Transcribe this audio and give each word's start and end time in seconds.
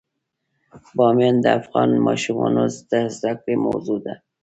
بامیان 0.95 1.35
د 1.43 1.47
افغان 1.59 1.89
ماشومانو 2.07 2.63
د 2.91 2.93
زده 3.15 3.31
کړې 3.41 3.55
موضوع 3.65 3.99
ده. 4.05 4.13